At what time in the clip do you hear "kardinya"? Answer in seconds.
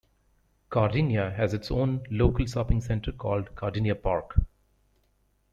0.71-1.29, 3.53-3.93